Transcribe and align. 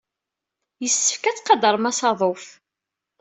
Yessefk 0.83 1.23
ad 1.25 1.35
tqadrem 1.37 1.85
asaḍuf. 1.89 2.45